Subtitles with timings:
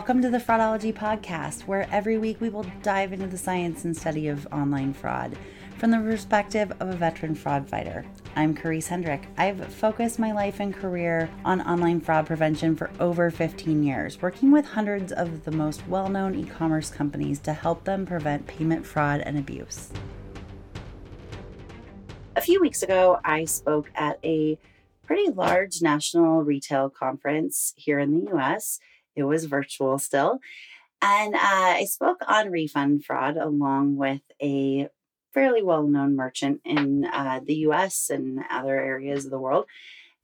[0.00, 3.94] Welcome to the Fraudology Podcast, where every week we will dive into the science and
[3.94, 5.36] study of online fraud
[5.76, 8.06] from the perspective of a veteran fraud fighter.
[8.34, 9.26] I'm Karisse Hendrick.
[9.36, 14.50] I've focused my life and career on online fraud prevention for over 15 years, working
[14.50, 18.86] with hundreds of the most well known e commerce companies to help them prevent payment
[18.86, 19.90] fraud and abuse.
[22.36, 24.58] A few weeks ago, I spoke at a
[25.04, 28.80] pretty large national retail conference here in the US
[29.16, 30.40] it was virtual still.
[31.02, 34.88] And uh, I spoke on refund fraud along with a
[35.32, 39.66] fairly well known merchant in uh, the US and other areas of the world.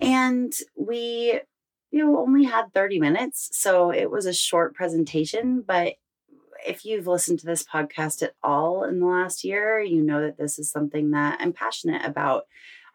[0.00, 1.40] And we,
[1.90, 3.48] you know, only had 30 minutes.
[3.52, 5.64] So it was a short presentation.
[5.66, 5.94] But
[6.66, 10.36] if you've listened to this podcast at all in the last year, you know that
[10.36, 12.46] this is something that I'm passionate about.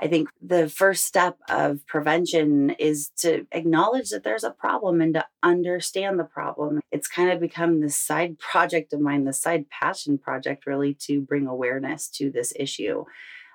[0.01, 5.13] I think the first step of prevention is to acknowledge that there's a problem and
[5.13, 6.81] to understand the problem.
[6.91, 11.21] It's kind of become this side project of mine, the side passion project, really, to
[11.21, 13.05] bring awareness to this issue.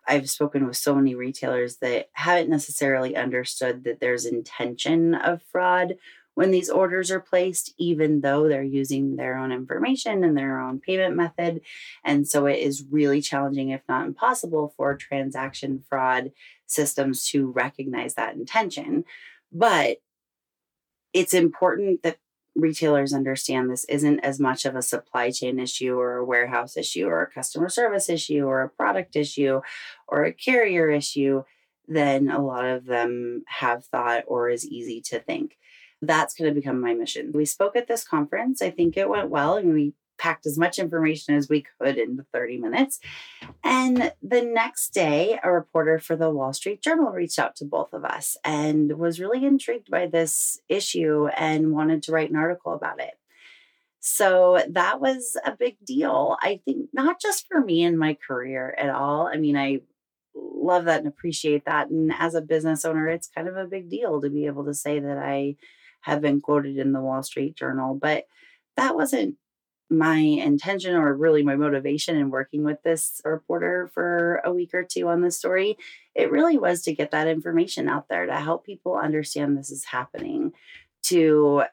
[0.08, 5.96] I've spoken with so many retailers that haven't necessarily understood that there's intention of fraud
[6.36, 10.78] when these orders are placed, even though they're using their own information and their own
[10.78, 11.62] payment method.
[12.04, 16.32] And so it is really challenging, if not impossible, for transaction fraud
[16.66, 19.04] systems to recognize that intention.
[19.50, 19.96] But
[21.14, 22.18] it's important that
[22.54, 27.06] retailers understand this isn't as much of a supply chain issue or a warehouse issue
[27.06, 29.62] or a customer service issue or a product issue
[30.06, 31.44] or a carrier issue
[31.88, 35.56] than a lot of them have thought or is easy to think
[36.02, 37.32] that's going to become my mission.
[37.34, 38.60] We spoke at this conference.
[38.62, 42.24] I think it went well and we packed as much information as we could into
[42.32, 43.00] 30 minutes.
[43.62, 47.92] And the next day, a reporter for the Wall Street Journal reached out to both
[47.92, 52.72] of us and was really intrigued by this issue and wanted to write an article
[52.72, 53.18] about it.
[54.00, 56.36] So that was a big deal.
[56.40, 59.26] I think not just for me and my career at all.
[59.26, 59.80] I mean, I
[60.34, 61.90] love that and appreciate that.
[61.90, 64.74] And as a business owner, it's kind of a big deal to be able to
[64.74, 65.56] say that I
[66.06, 67.96] have been quoted in the Wall Street Journal.
[68.00, 68.28] But
[68.76, 69.34] that wasn't
[69.90, 74.84] my intention or really my motivation in working with this reporter for a week or
[74.84, 75.76] two on this story.
[76.14, 79.84] It really was to get that information out there to help people understand this is
[79.84, 80.52] happening,
[81.04, 81.64] to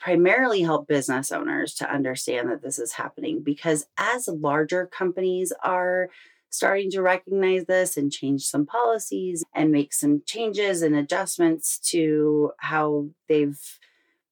[0.00, 6.08] primarily help business owners to understand that this is happening because as larger companies are
[6.54, 12.52] starting to recognize this and change some policies and make some changes and adjustments to
[12.58, 13.78] how they've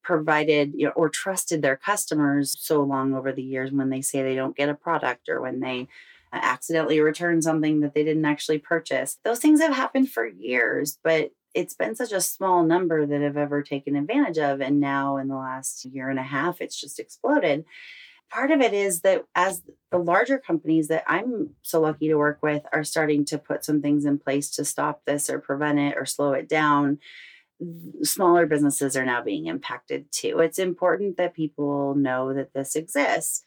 [0.03, 4.21] provided you know, or trusted their customers so long over the years when they say
[4.21, 5.87] they don't get a product or when they
[6.31, 9.17] uh, accidentally return something that they didn't actually purchase.
[9.23, 13.37] Those things have happened for years, but it's been such a small number that have
[13.37, 14.59] ever taken advantage of.
[14.59, 17.63] And now, in the last year and a half, it's just exploded
[18.33, 19.61] part of it is that as
[19.91, 23.81] the larger companies that I'm so lucky to work with are starting to put some
[23.81, 26.97] things in place to stop this or prevent it or slow it down,
[28.01, 30.39] smaller businesses are now being impacted too.
[30.39, 33.43] It's important that people know that this exists.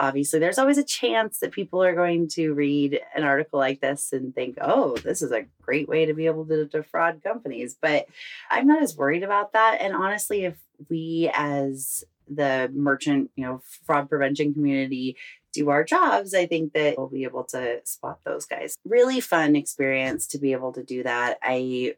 [0.00, 4.14] Obviously, there's always a chance that people are going to read an article like this
[4.14, 7.76] and think, oh, this is a great way to be able to defraud companies.
[7.78, 8.06] But
[8.50, 9.78] I'm not as worried about that.
[9.82, 10.56] And honestly, if
[10.88, 15.18] we as the merchant, you know, fraud prevention community
[15.52, 18.76] do our jobs, I think that we'll be able to spot those guys.
[18.86, 21.38] Really fun experience to be able to do that.
[21.42, 21.96] I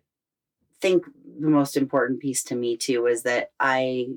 [0.80, 1.04] think
[1.38, 4.08] the most important piece to me too was that I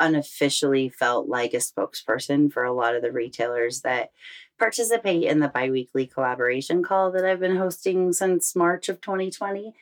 [0.00, 4.10] unofficially felt like a spokesperson for a lot of the retailers that
[4.58, 9.74] participate in the biweekly collaboration call that I've been hosting since March of 2020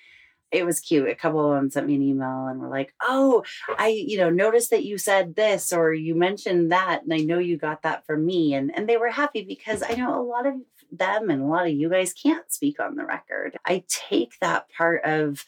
[0.52, 1.08] it was cute.
[1.08, 3.44] A couple of them sent me an email and were like, "Oh,
[3.78, 7.38] I, you know, noticed that you said this or you mentioned that, and I know
[7.38, 10.46] you got that from me." And and they were happy because I know a lot
[10.46, 10.54] of
[10.92, 13.56] them and a lot of you guys can't speak on the record.
[13.64, 15.44] I take that part of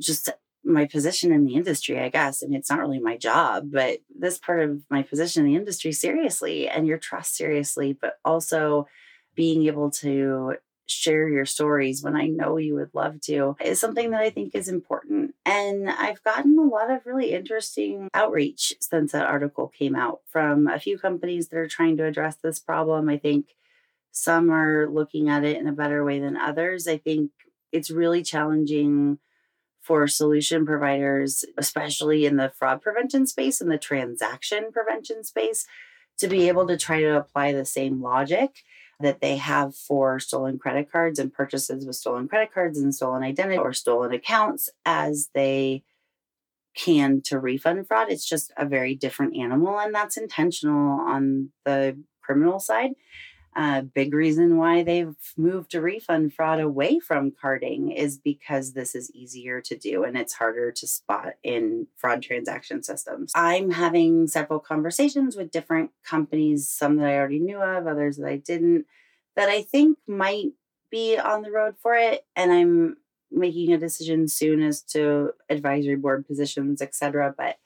[0.00, 0.28] just
[0.64, 2.42] my position in the industry, I guess.
[2.42, 5.58] I mean, it's not really my job, but this part of my position in the
[5.58, 8.86] industry seriously and your trust seriously, but also
[9.34, 10.56] being able to
[10.86, 14.54] share your stories when I know you would love to is something that I think
[14.54, 15.34] is important.
[15.46, 20.66] And I've gotten a lot of really interesting outreach since that article came out from
[20.66, 23.08] a few companies that are trying to address this problem.
[23.08, 23.54] I think
[24.10, 26.86] some are looking at it in a better way than others.
[26.86, 27.30] I think
[27.70, 29.18] it's really challenging
[29.82, 35.66] for solution providers, especially in the fraud prevention space and the transaction prevention space,
[36.18, 38.62] to be able to try to apply the same logic
[39.00, 43.22] that they have for stolen credit cards and purchases with stolen credit cards and stolen
[43.22, 45.82] identity or stolen accounts as they
[46.76, 48.08] can to refund fraud.
[48.08, 52.92] It's just a very different animal, and that's intentional on the criminal side.
[53.54, 58.94] A big reason why they've moved to refund fraud away from carding is because this
[58.94, 63.32] is easier to do and it's harder to spot in fraud transaction systems.
[63.34, 68.26] I'm having several conversations with different companies, some that I already knew of, others that
[68.26, 68.86] I didn't,
[69.36, 70.52] that I think might
[70.90, 72.24] be on the road for it.
[72.34, 72.96] And I'm
[73.30, 77.34] making a decision soon as to advisory board positions, etc.
[77.36, 77.56] But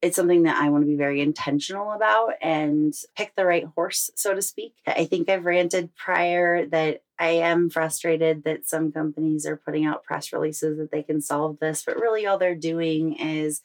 [0.00, 4.10] it's something that I want to be very intentional about and pick the right horse,
[4.14, 4.74] so to speak.
[4.86, 10.04] I think I've ranted prior that I am frustrated that some companies are putting out
[10.04, 13.60] press releases that they can solve this, but really all they're doing is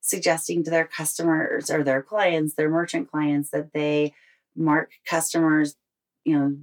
[0.00, 4.12] suggesting to their customers or their clients, their merchant clients, that they
[4.56, 5.76] mark customers,
[6.24, 6.56] you know,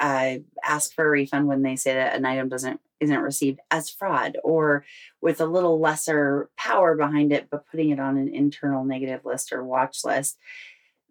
[0.00, 3.88] uh, ask for a refund when they say that an item doesn't isn't received as
[3.88, 4.84] fraud or
[5.20, 9.52] with a little lesser power behind it, but putting it on an internal negative list
[9.52, 10.38] or watch list.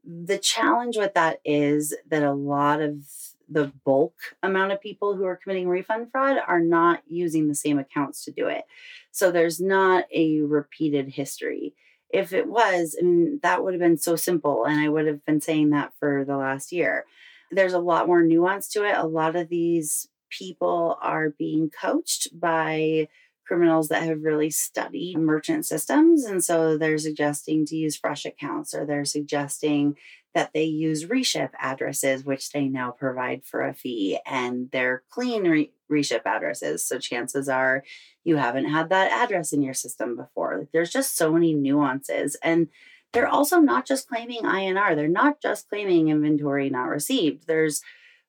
[0.06, 3.06] The challenge with that is that a lot of
[3.50, 7.80] the bulk amount of people who are committing refund fraud are not using the same
[7.80, 8.66] accounts to do it.
[9.12, 11.76] So there's not a repeated history.
[12.10, 14.66] If it was, I mean, that would have been so simple.
[14.66, 17.06] And I would have been saying that for the last year.
[17.52, 18.96] There's a lot more nuance to it.
[18.98, 20.08] A lot of these
[20.38, 23.08] people are being coached by
[23.46, 26.24] criminals that have really studied merchant systems.
[26.24, 29.96] And so they're suggesting to use fresh accounts or they're suggesting
[30.34, 35.44] that they use reship addresses, which they now provide for a fee, and they're clean
[35.44, 36.84] re- reship addresses.
[36.84, 37.84] So chances are
[38.24, 40.68] you haven't had that address in your system before.
[40.74, 42.36] There's just so many nuances.
[42.42, 42.70] And
[43.12, 47.46] they're also not just claiming INR, they're not just claiming inventory not received.
[47.46, 47.84] There's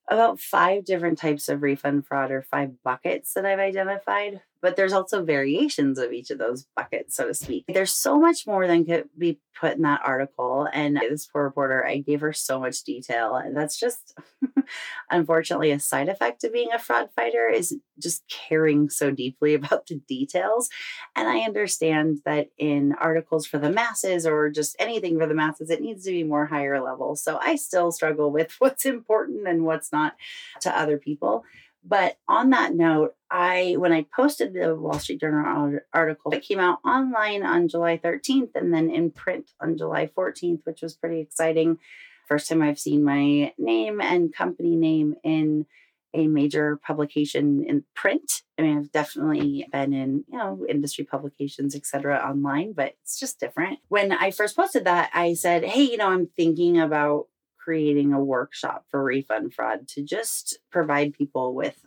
[0.08, 4.94] about five different types of refund fraud or five buckets that I've identified but there's
[4.94, 7.66] also variations of each of those buckets, so to speak.
[7.68, 10.66] There's so much more than could be put in that article.
[10.72, 13.36] And this poor reporter, I gave her so much detail.
[13.36, 14.16] And that's just
[15.10, 19.86] unfortunately a side effect of being a fraud fighter is just caring so deeply about
[19.86, 20.70] the details.
[21.14, 25.68] And I understand that in articles for the masses or just anything for the masses,
[25.68, 27.16] it needs to be more higher level.
[27.16, 30.16] So I still struggle with what's important and what's not
[30.62, 31.44] to other people.
[31.86, 36.60] But on that note, I when I posted the Wall Street Journal article, it came
[36.60, 41.20] out online on July 13th and then in print on July 14th, which was pretty
[41.20, 41.78] exciting.
[42.26, 45.66] First time I've seen my name and company name in
[46.14, 48.42] a major publication in print.
[48.56, 53.40] I mean, I've definitely been in, you know, industry publications, etc., online, but it's just
[53.40, 53.80] different.
[53.88, 57.26] When I first posted that, I said, Hey, you know, I'm thinking about
[57.64, 61.78] creating a workshop for refund fraud to just provide people with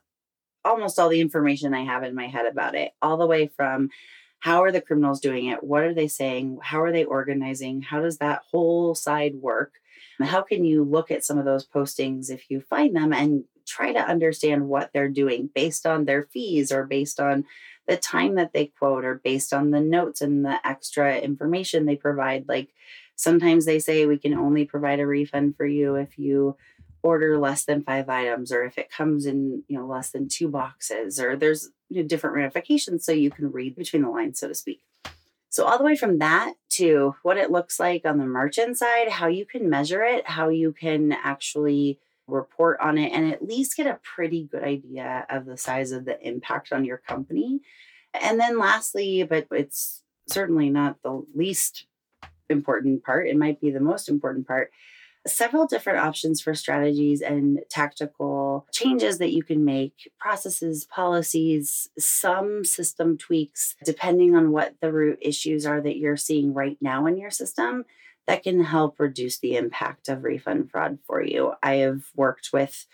[0.65, 3.89] almost all the information I have in my head about it, all the way from
[4.39, 5.63] how are the criminals doing it?
[5.63, 6.59] What are they saying?
[6.61, 7.81] How are they organizing?
[7.81, 9.73] How does that whole side work?
[10.19, 13.93] How can you look at some of those postings if you find them and try
[13.93, 17.45] to understand what they're doing based on their fees or based on
[17.87, 21.95] the time that they quote or based on the notes and the extra information they
[21.95, 22.45] provide?
[22.47, 22.69] Like,
[23.17, 26.55] Sometimes they say we can only provide a refund for you if you
[27.01, 30.47] order less than five items or if it comes in, you know, less than two
[30.47, 34.47] boxes or there's you know, different ramifications so you can read between the lines, so
[34.47, 34.81] to speak.
[35.49, 39.09] So, all the way from that to what it looks like on the merchant side,
[39.09, 43.77] how you can measure it, how you can actually report on it, and at least
[43.77, 47.61] get a pretty good idea of the size of the impact on your company.
[48.13, 51.87] And then, lastly, but it's certainly not the least
[52.49, 54.71] important part, it might be the most important part.
[55.25, 62.63] Several different options for strategies and tactical changes that you can make, processes, policies, some
[62.63, 67.17] system tweaks, depending on what the root issues are that you're seeing right now in
[67.17, 67.83] your system
[68.27, 71.53] that can help reduce the impact of refund fraud for you.
[71.63, 72.85] I have worked with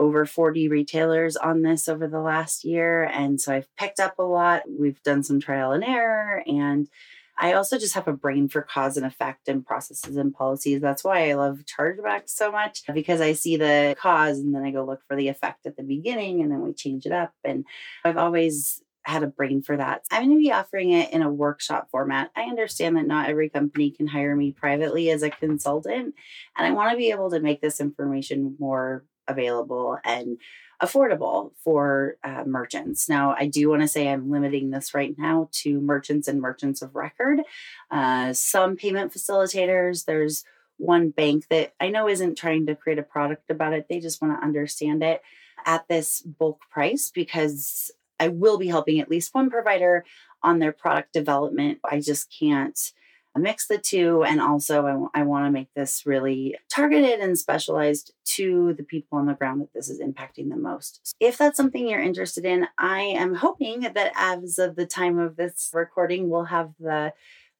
[0.00, 3.04] over 40 retailers on this over the last year.
[3.04, 4.62] And so I've picked up a lot.
[4.68, 6.88] We've done some trial and error and
[7.36, 10.80] I also just have a brain for cause and effect and processes and policies.
[10.80, 14.70] That's why I love chargebacks so much because I see the cause and then I
[14.70, 17.32] go look for the effect at the beginning and then we change it up.
[17.44, 17.64] And
[18.04, 20.02] I've always had a brain for that.
[20.10, 22.30] I'm going to be offering it in a workshop format.
[22.34, 26.14] I understand that not every company can hire me privately as a consultant,
[26.56, 30.38] and I want to be able to make this information more available and
[30.82, 33.08] affordable for uh, merchants.
[33.08, 36.82] Now, I do want to say I'm limiting this right now to merchants and merchants
[36.82, 37.40] of record.
[37.90, 40.44] Uh, some payment facilitators, there's
[40.76, 44.20] one bank that I know isn't trying to create a product about it, they just
[44.20, 45.22] want to understand it
[45.64, 50.04] at this bulk price because I will be helping at least one provider
[50.42, 51.78] on their product development.
[51.88, 52.78] I just can't
[53.38, 54.24] mix the two.
[54.24, 58.84] And also, I, w- I want to make this really targeted and specialized to the
[58.84, 61.14] people on the ground that this is impacting the most.
[61.20, 65.36] If that's something you're interested in, I am hoping that as of the time of
[65.36, 67.12] this recording, we'll have the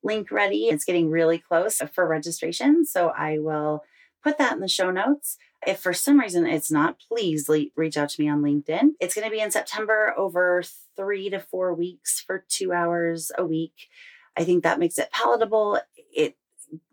[0.03, 0.69] link ready.
[0.69, 2.85] It's getting really close for registration.
[2.85, 3.85] So I will
[4.23, 5.39] put that in the show notes.
[5.67, 8.91] If for some reason it's not, please le- reach out to me on LinkedIn.
[9.01, 10.63] It's going to be in September over
[10.97, 13.89] three to four weeks for two hours a week.
[14.37, 15.81] I think that makes it palatable.
[16.13, 16.37] It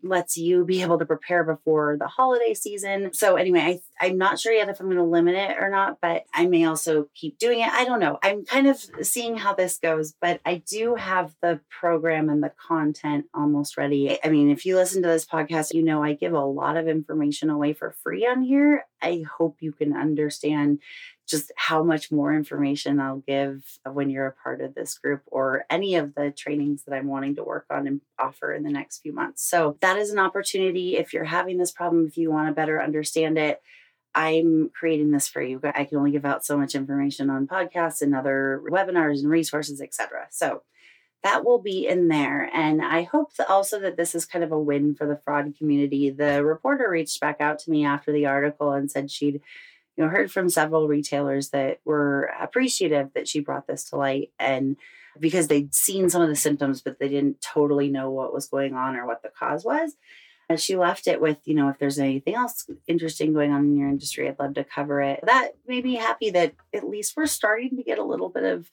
[0.02, 3.12] lets you be able to prepare before the holiday season.
[3.12, 5.98] So anyway, I, I'm not sure yet if I'm going to limit it or not,
[6.00, 7.68] but I may also keep doing it.
[7.68, 8.18] I don't know.
[8.22, 12.52] I'm kind of seeing how this goes, but I do have the program and the
[12.68, 14.18] content almost ready.
[14.24, 16.88] I mean, if you listen to this podcast, you know I give a lot of
[16.88, 18.84] information away for free on here.
[19.00, 20.80] I hope you can understand
[21.28, 25.64] just how much more information I'll give when you're a part of this group or
[25.70, 29.00] any of the trainings that I'm wanting to work on and offer in the next
[29.00, 29.42] few months.
[29.42, 30.96] So, that is an opportunity.
[30.96, 33.62] If you're having this problem, if you want to better understand it,
[34.14, 35.60] I'm creating this for you.
[35.62, 39.80] I can only give out so much information on podcasts and other webinars and resources,
[39.80, 40.26] etc.
[40.30, 40.62] So,
[41.22, 42.50] that will be in there.
[42.52, 45.54] And I hope that also that this is kind of a win for the fraud
[45.56, 46.10] community.
[46.10, 49.40] The reporter reached back out to me after the article and said she'd
[49.96, 54.30] you know heard from several retailers that were appreciative that she brought this to light
[54.38, 54.76] and
[55.20, 58.74] because they'd seen some of the symptoms but they didn't totally know what was going
[58.74, 59.96] on or what the cause was
[60.48, 63.76] and she left it with you know if there's anything else interesting going on in
[63.76, 67.26] your industry i'd love to cover it that made me happy that at least we're
[67.26, 68.70] starting to get a little bit of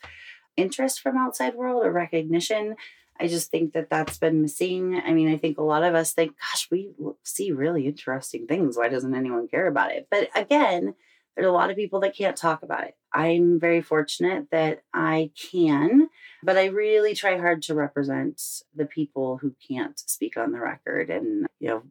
[0.56, 2.76] interest from outside world or recognition
[3.20, 5.02] I just think that that's been missing.
[5.06, 6.92] I mean, I think a lot of us think, gosh, we
[7.24, 8.78] see really interesting things.
[8.78, 10.08] Why doesn't anyone care about it?
[10.10, 10.96] But again,
[11.40, 12.98] there's a lot of people that can't talk about it.
[13.14, 16.10] I'm very fortunate that I can,
[16.44, 18.42] but I really try hard to represent
[18.76, 21.84] the people who can't speak on the record and, you know,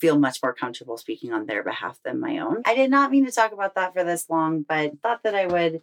[0.00, 2.62] feel much more comfortable speaking on their behalf than my own.
[2.66, 5.46] I did not mean to talk about that for this long, but thought that I
[5.46, 5.82] would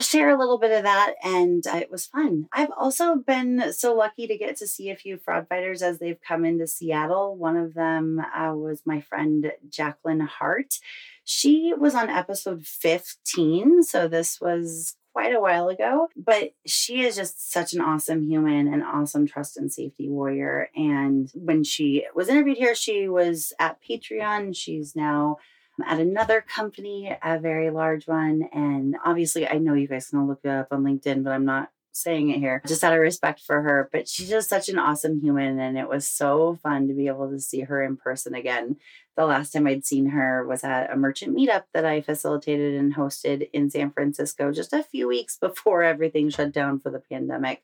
[0.00, 2.48] share a little bit of that and uh, it was fun.
[2.52, 6.20] I've also been so lucky to get to see a few fraud fighters as they've
[6.20, 7.36] come into Seattle.
[7.36, 10.78] One of them uh, was my friend Jacqueline Hart.
[11.24, 17.16] She was on episode 15, so this was quite a while ago, but she is
[17.16, 20.68] just such an awesome human, and awesome trust and safety warrior.
[20.74, 24.56] And when she was interviewed here, she was at Patreon.
[24.56, 25.36] She's now
[25.86, 28.48] at another company, a very large one.
[28.52, 31.70] And obviously, I know you guys can look it up on LinkedIn, but I'm not
[31.94, 33.88] saying it here just out of respect for her.
[33.92, 35.58] But she's just such an awesome human.
[35.58, 38.76] And it was so fun to be able to see her in person again.
[39.16, 42.94] The last time I'd seen her was at a merchant meetup that I facilitated and
[42.94, 47.62] hosted in San Francisco just a few weeks before everything shut down for the pandemic.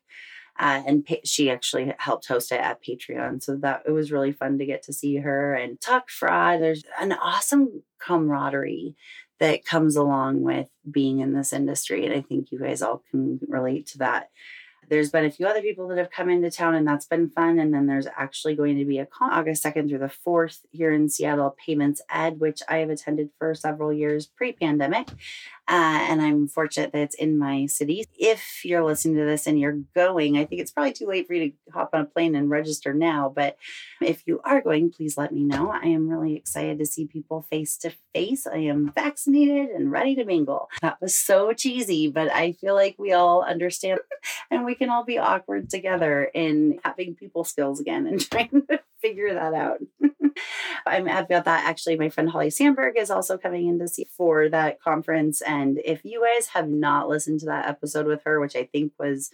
[0.59, 3.41] Uh, and pa- she actually helped host it at Patreon.
[3.41, 6.61] So that it was really fun to get to see her and talk fraud.
[6.61, 8.95] There's an awesome camaraderie
[9.41, 12.05] that comes along with being in this industry.
[12.05, 14.29] And I think you guys all can relate to that.
[14.91, 17.59] There's been a few other people that have come into town, and that's been fun.
[17.59, 20.91] And then there's actually going to be a con August 2nd through the 4th here
[20.91, 25.07] in Seattle, Payments Ed, which I have attended for several years pre pandemic.
[25.71, 28.03] Uh, and I'm fortunate that it's in my city.
[28.19, 31.33] If you're listening to this and you're going, I think it's probably too late for
[31.33, 33.31] you to hop on a plane and register now.
[33.33, 33.55] But
[34.01, 35.71] if you are going, please let me know.
[35.71, 38.45] I am really excited to see people face to face.
[38.45, 40.69] I am vaccinated and ready to mingle.
[40.81, 44.01] That was so cheesy, but I feel like we all understand
[44.51, 48.79] and we can all be awkward together in having people skills again and trying to
[48.99, 49.77] figure that out.
[50.87, 51.65] I'm happy about that.
[51.65, 55.41] Actually, my friend Holly Sandberg is also coming in to see for that conference.
[55.41, 58.93] And if you guys have not listened to that episode with her, which I think
[58.97, 59.29] was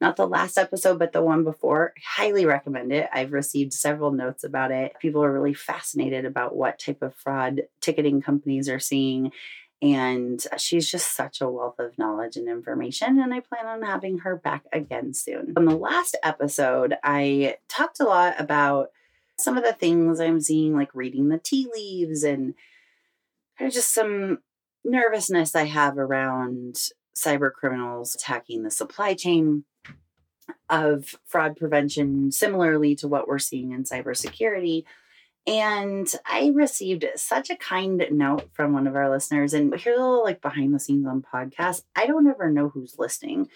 [0.00, 3.08] not the last episode, but the one before, highly recommend it.
[3.12, 4.92] I've received several notes about it.
[5.00, 9.32] People are really fascinated about what type of fraud ticketing companies are seeing
[9.82, 13.18] And she's just such a wealth of knowledge and information.
[13.18, 15.54] And I plan on having her back again soon.
[15.56, 18.92] On the last episode, I talked a lot about
[19.36, 22.54] some of the things I'm seeing, like reading the tea leaves and
[23.58, 24.38] kind of just some
[24.84, 26.76] nervousness I have around
[27.16, 29.64] cyber criminals attacking the supply chain
[30.70, 34.84] of fraud prevention, similarly to what we're seeing in cybersecurity.
[35.46, 39.54] And I received such a kind note from one of our listeners.
[39.54, 41.82] And here's a little like behind the scenes on podcast.
[41.96, 43.48] I don't ever know who's listening.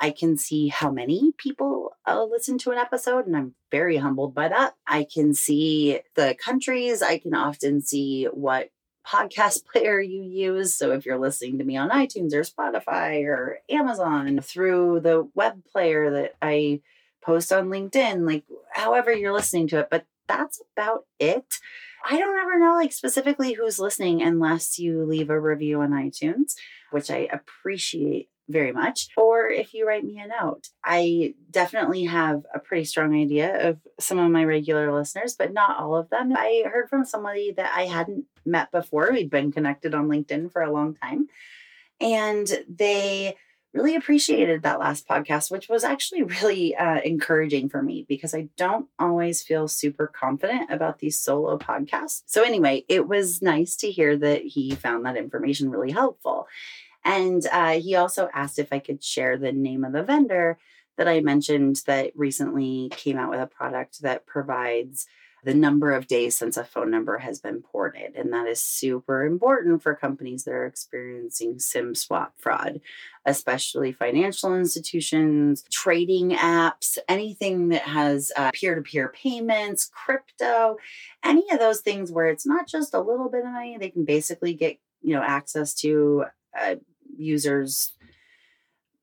[0.00, 4.34] I can see how many people uh, listen to an episode, and I'm very humbled
[4.34, 4.74] by that.
[4.86, 7.02] I can see the countries.
[7.02, 8.70] I can often see what
[9.06, 10.76] podcast player you use.
[10.76, 15.64] So if you're listening to me on iTunes or Spotify or Amazon through the web
[15.64, 16.80] player that I
[17.22, 21.54] post on LinkedIn, like however you're listening to it, but that's about it.
[22.08, 26.54] I don't ever know like specifically who's listening unless you leave a review on iTunes,
[26.90, 30.68] which I appreciate very much, or if you write me a note.
[30.82, 35.78] I definitely have a pretty strong idea of some of my regular listeners, but not
[35.78, 36.32] all of them.
[36.34, 39.10] I heard from somebody that I hadn't met before.
[39.12, 41.28] We'd been connected on LinkedIn for a long time,
[42.00, 43.36] and they
[43.78, 48.48] really appreciated that last podcast, which was actually really uh, encouraging for me because I
[48.56, 52.22] don't always feel super confident about these solo podcasts.
[52.26, 56.48] So, anyway, it was nice to hear that he found that information really helpful.
[57.04, 60.58] And uh, he also asked if I could share the name of the vendor
[60.96, 65.06] that I mentioned that recently came out with a product that provides
[65.44, 68.16] the number of days since a phone number has been ported.
[68.16, 72.80] And that is super important for companies that are experiencing SIM swap fraud,
[73.24, 80.76] especially financial institutions, trading apps, anything that has peer to peer payments, crypto,
[81.24, 84.04] any of those things where it's not just a little bit of money, they can
[84.04, 86.24] basically get you know access to
[86.58, 86.74] uh,
[87.16, 87.92] users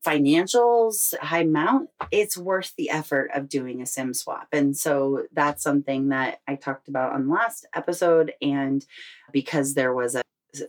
[0.05, 4.47] financials high amount it's worth the effort of doing a sim swap.
[4.51, 8.85] And so that's something that i talked about on the last episode and
[9.31, 10.21] because there was a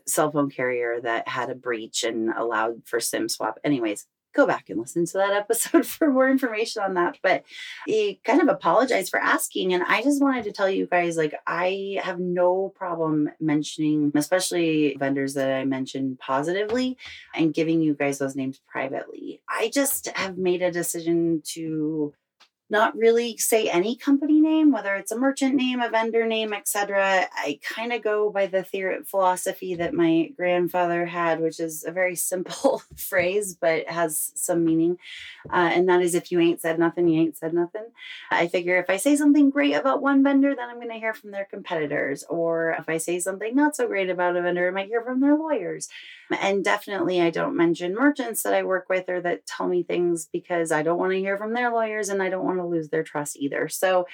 [0.06, 3.58] cell phone carrier that had a breach and allowed for sim swap.
[3.62, 7.18] Anyways go back and listen to that episode for more information on that.
[7.22, 7.44] But
[7.86, 9.72] he kind of apologized for asking.
[9.72, 14.96] And I just wanted to tell you guys like, I have no problem mentioning, especially
[14.98, 16.96] vendors that I mentioned positively
[17.34, 19.40] and giving you guys those names privately.
[19.48, 22.12] I just have made a decision to
[22.68, 27.26] not really say any company name, whether it's a merchant name, a vendor name, etc.
[27.32, 31.92] I kind of go by the theory philosophy that my grandfather had, which is a
[31.92, 34.98] very simple phrase but has some meaning,
[35.50, 37.84] uh, and that is if you ain't said nothing, you ain't said nothing.
[38.30, 41.14] I figure if I say something great about one vendor, then I'm going to hear
[41.14, 44.70] from their competitors, or if I say something not so great about a vendor, I
[44.72, 45.88] might hear from their lawyers.
[46.30, 50.28] And definitely, I don't mention merchants that I work with or that tell me things
[50.32, 52.88] because I don't want to hear from their lawyers and I don't want to lose
[52.88, 53.68] their trust either.
[53.68, 54.06] So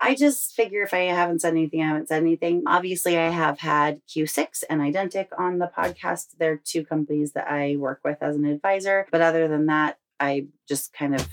[0.00, 2.62] I just figure if I haven't said anything, I haven't said anything.
[2.66, 6.36] Obviously, I have had Q6 and Identiq on the podcast.
[6.38, 9.06] They're two companies that I work with as an advisor.
[9.12, 11.28] But other than that, I just kind of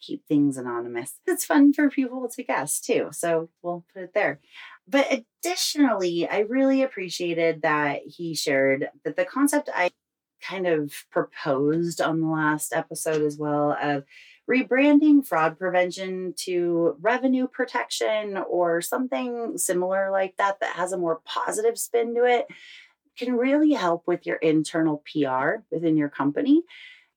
[0.00, 1.18] keep things anonymous.
[1.26, 3.08] It's fun for people to guess too.
[3.12, 4.40] So we'll put it there.
[4.86, 9.90] But additionally, I really appreciated that he shared that the concept I
[10.42, 14.04] kind of proposed on the last episode as well of
[14.50, 21.20] rebranding fraud prevention to revenue protection or something similar like that that has a more
[21.24, 22.46] positive spin to it
[23.16, 26.62] can really help with your internal PR within your company.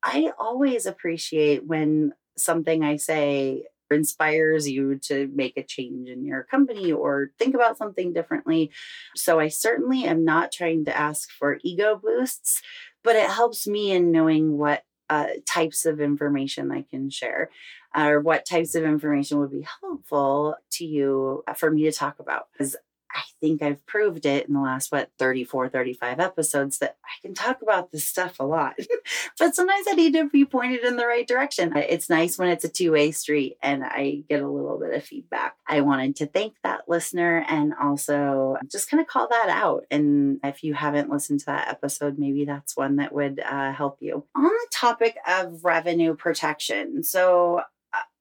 [0.03, 6.43] I always appreciate when something I say inspires you to make a change in your
[6.43, 8.71] company or think about something differently.
[9.15, 12.61] So I certainly am not trying to ask for ego boosts,
[13.03, 17.49] but it helps me in knowing what uh, types of information I can share
[17.95, 22.19] or what types of information would be helpful to you uh, for me to talk
[22.19, 22.47] about.
[22.51, 22.75] Because
[23.13, 27.33] I think I've proved it in the last, what, 34, 35 episodes that I can
[27.33, 28.75] talk about this stuff a lot.
[29.39, 31.75] but sometimes I need to be pointed in the right direction.
[31.75, 35.03] It's nice when it's a two way street and I get a little bit of
[35.03, 35.55] feedback.
[35.67, 39.85] I wanted to thank that listener and also just kind of call that out.
[39.91, 43.97] And if you haven't listened to that episode, maybe that's one that would uh, help
[44.01, 44.25] you.
[44.35, 47.03] On the topic of revenue protection.
[47.03, 47.61] So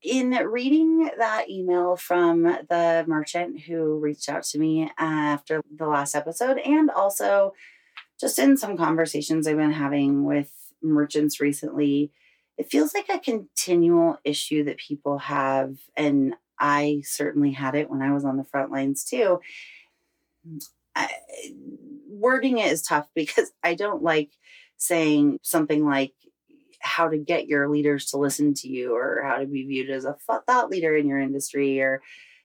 [0.07, 6.15] in reading that email from the merchant who reached out to me after the last
[6.15, 7.53] episode, and also
[8.21, 12.13] just in some conversations I've been having with merchants recently,
[12.57, 15.77] it feels like a continual issue that people have.
[15.97, 19.41] And I certainly had it when I was on the front lines too.
[20.95, 21.11] I,
[22.09, 24.31] wording it is tough because I don't like
[24.77, 26.13] saying something like
[26.81, 30.05] how to get your leaders to listen to you or how to be viewed as
[30.05, 32.03] a thought leader in your industry or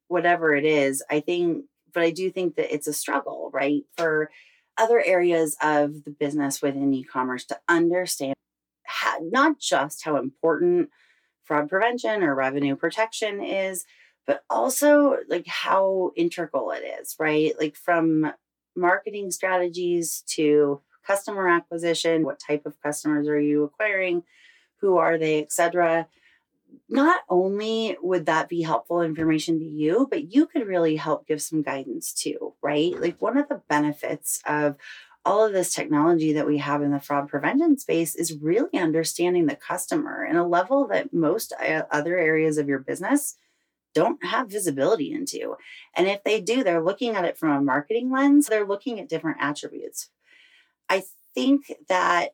[0.07, 1.03] whatever it is.
[1.09, 3.83] I think, but I do think that it's a struggle, right?
[3.97, 4.29] For
[4.77, 8.35] other areas of the business within e commerce to understand
[8.83, 10.89] how, not just how important
[11.43, 13.85] fraud prevention or revenue protection is,
[14.25, 17.53] but also like how integral it is, right?
[17.59, 18.31] Like from
[18.75, 24.23] marketing strategies to customer acquisition, what type of customers are you acquiring,
[24.77, 26.07] who are they, etc.
[26.89, 31.41] Not only would that be helpful information to you, but you could really help give
[31.41, 32.99] some guidance too, right?
[32.99, 34.77] Like one of the benefits of
[35.23, 39.45] all of this technology that we have in the fraud prevention space is really understanding
[39.45, 43.35] the customer in a level that most uh, other areas of your business
[43.93, 45.55] don't have visibility into.
[45.95, 49.09] And if they do, they're looking at it from a marketing lens, they're looking at
[49.09, 50.09] different attributes.
[50.91, 52.31] I think that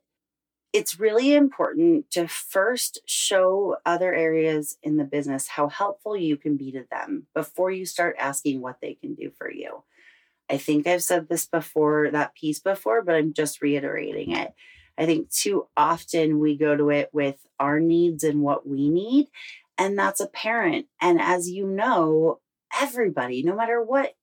[0.73, 6.57] it's really important to first show other areas in the business how helpful you can
[6.57, 9.83] be to them before you start asking what they can do for you.
[10.49, 14.55] I think I've said this before, that piece before, but I'm just reiterating it.
[14.97, 19.27] I think too often we go to it with our needs and what we need,
[19.77, 20.87] and that's apparent.
[20.99, 22.39] And as you know,
[22.75, 24.15] everybody, no matter what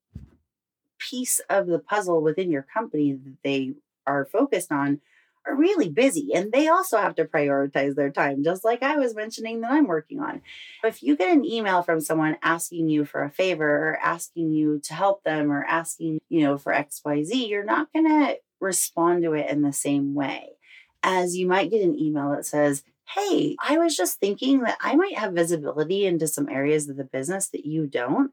[0.99, 3.75] piece of the puzzle within your company they
[4.07, 5.01] are focused on,
[5.47, 9.15] are really busy and they also have to prioritize their time, just like I was
[9.15, 10.41] mentioning that I'm working on.
[10.83, 14.81] If you get an email from someone asking you for a favor or asking you
[14.85, 19.35] to help them or asking, you know, for XYZ, you're not going to respond to
[19.35, 20.55] it in the same way
[21.03, 22.83] as you might get an email that says,
[23.15, 27.05] Hey, I was just thinking that I might have visibility into some areas of the
[27.05, 28.33] business that you don't.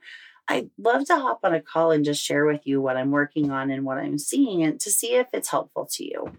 [0.52, 3.52] I'd love to hop on a call and just share with you what I'm working
[3.52, 6.32] on and what I'm seeing and to see if it's helpful to you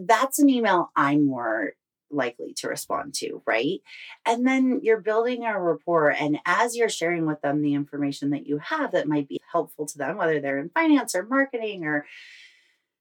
[0.00, 1.72] that's an email I'm more
[2.10, 3.80] likely to respond to, right?
[4.24, 6.10] And then you're building a rapport.
[6.10, 9.86] And as you're sharing with them the information that you have that might be helpful
[9.86, 12.06] to them, whether they're in finance or marketing or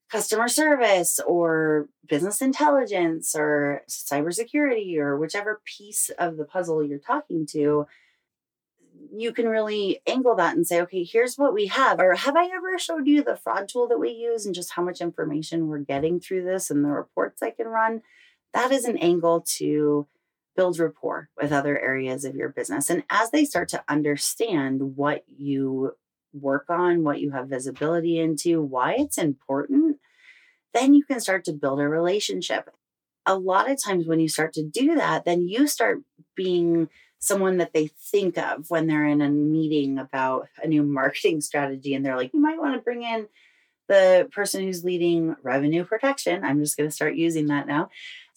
[0.10, 7.46] customer service or business intelligence or cybersecurity or whichever piece of the puzzle you're talking
[7.46, 7.86] to,
[9.12, 12.00] you can really angle that and say, okay, here's what we have.
[12.00, 14.84] Or have I ever showed you the fraud tool that we use and just how
[14.84, 18.02] much information we're getting through this and the reports I can run?
[18.54, 20.08] That is an angle to
[20.56, 22.90] build rapport with other areas of your business.
[22.90, 25.92] And as they start to understand what you
[26.34, 29.98] work on, what you have visibility into, why it's important,
[30.74, 32.70] then you can start to build a relationship.
[33.26, 36.00] A lot of times when you start to do that, then you start
[36.36, 41.42] being someone that they think of when they're in a meeting about a new marketing
[41.42, 43.28] strategy and they're like, you might want to bring in
[43.88, 46.44] the person who's leading revenue protection.
[46.44, 47.90] I'm just going to start using that now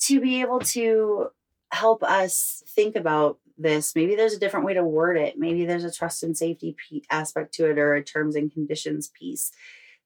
[0.02, 1.28] to be able to
[1.72, 3.94] help us think about this.
[3.94, 5.38] Maybe there's a different way to word it.
[5.38, 6.76] Maybe there's a trust and safety
[7.10, 9.52] aspect to it or a terms and conditions piece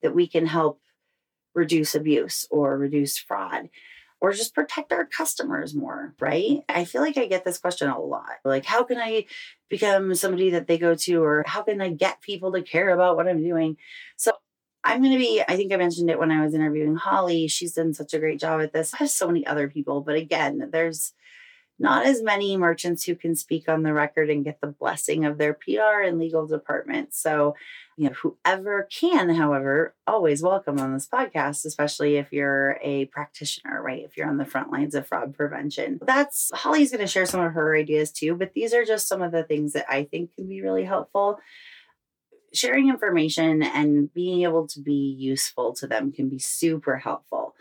[0.02, 0.80] that we can help
[1.54, 3.68] reduce abuse or reduce fraud
[4.24, 6.60] or just protect our customers more, right?
[6.66, 8.36] I feel like I get this question a lot.
[8.42, 9.26] Like, how can I
[9.68, 13.16] become somebody that they go to, or how can I get people to care about
[13.16, 13.76] what I'm doing?
[14.16, 14.32] So,
[14.82, 17.48] I'm going to be, I think I mentioned it when I was interviewing Holly.
[17.48, 18.94] She's done such a great job at this.
[18.94, 21.12] I have so many other people, but again, there's
[21.78, 25.38] not as many merchants who can speak on the record and get the blessing of
[25.38, 27.12] their PR and legal department.
[27.14, 27.56] So,
[27.96, 33.82] you know, whoever can, however, always welcome on this podcast, especially if you're a practitioner,
[33.82, 34.04] right?
[34.04, 35.98] If you're on the front lines of fraud prevention.
[36.00, 39.22] That's Holly's going to share some of her ideas too, but these are just some
[39.22, 41.40] of the things that I think can be really helpful.
[42.52, 47.56] Sharing information and being able to be useful to them can be super helpful.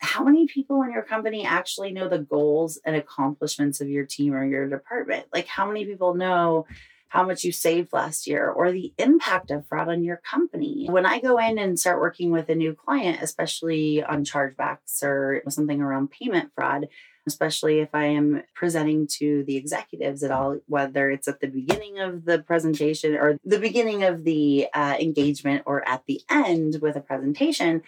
[0.00, 4.34] How many people in your company actually know the goals and accomplishments of your team
[4.34, 5.26] or your department?
[5.32, 6.66] Like, how many people know?
[7.14, 10.88] how much you saved last year or the impact of fraud on your company.
[10.90, 15.40] When I go in and start working with a new client, especially on chargebacks or
[15.48, 16.88] something around payment fraud,
[17.24, 22.00] especially if I am presenting to the executives at all, whether it's at the beginning
[22.00, 26.96] of the presentation or the beginning of the uh, engagement or at the end with
[26.96, 27.82] a presentation,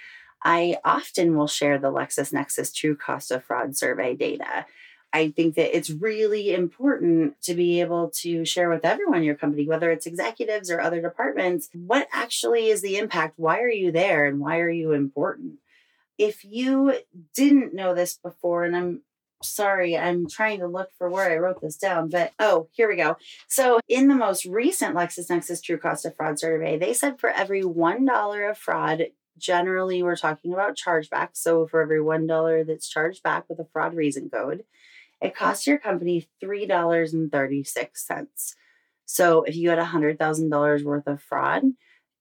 [0.46, 4.64] I often will share the LexisNexis True Cost of Fraud survey data.
[5.12, 9.34] I think that it's really important to be able to share with everyone in your
[9.34, 13.34] company, whether it's executives or other departments, what actually is the impact?
[13.38, 15.54] Why are you there and why are you important?
[16.16, 16.94] If you
[17.34, 19.02] didn't know this before, and I'm
[19.42, 22.94] sorry, I'm trying to look for where I wrote this down, but oh, here we
[22.94, 23.16] go.
[23.48, 27.62] So, in the most recent LexisNexis True Cost of Fraud survey, they said for every
[27.62, 29.06] $1 of fraud,
[29.38, 31.30] generally we're talking about chargeback.
[31.34, 34.64] So, for every $1 that's charged back with a fraud reason code,
[35.20, 38.54] it costs your company $3.36.
[39.04, 41.62] So, if you had $100,000 worth of fraud,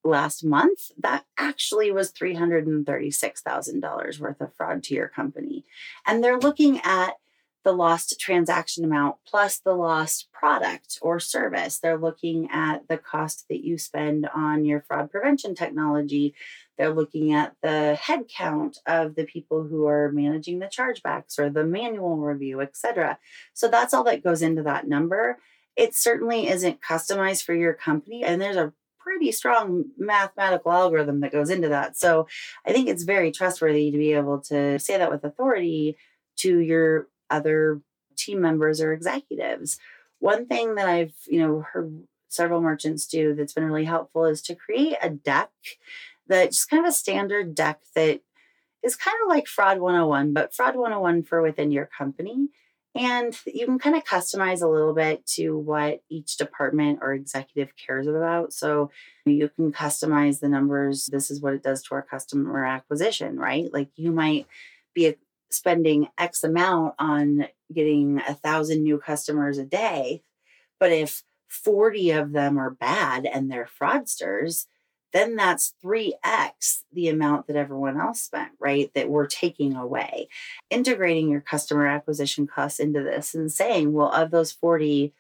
[0.06, 5.66] last month, that actually was $336,000 worth of fraud to your company.
[6.06, 7.16] And they're looking at
[7.64, 11.80] the lost transaction amount plus the lost product or service.
[11.80, 16.36] They're looking at the cost that you spend on your fraud prevention technology.
[16.78, 21.50] They're looking at the head count of the people who are managing the chargebacks or
[21.50, 23.18] the manual review, etc.
[23.54, 25.40] So that's all that goes into that number.
[25.76, 28.24] It certainly isn't customized for your company.
[28.24, 31.96] And there's a pretty strong mathematical algorithm that goes into that.
[31.96, 32.28] So
[32.66, 35.96] I think it's very trustworthy to be able to say that with authority
[36.38, 37.82] to your other
[38.16, 39.78] team members or executives.
[40.20, 44.42] One thing that I've, you know, heard several merchants do that's been really helpful is
[44.44, 45.52] to create a deck
[46.28, 48.22] that just kind of a standard deck that
[48.84, 52.50] is kind of like fraud 101 but fraud 101 for within your company
[52.96, 57.76] and you can kind of customize a little bit to what each department or executive
[57.76, 58.54] cares about.
[58.54, 58.90] So
[59.26, 61.08] you can customize the numbers.
[61.08, 63.68] This is what it does to our customer acquisition, right?
[63.72, 64.48] Like you might
[64.94, 65.16] be
[65.52, 70.24] spending X amount on getting a thousand new customers a day.
[70.80, 74.68] But if 40 of them are bad and they're fraudsters,
[75.16, 78.92] then that's 3x the amount that everyone else spent, right?
[78.96, 80.28] That we're taking away.
[80.70, 85.14] Integrating your customer acquisition costs into this and saying, well, of those 40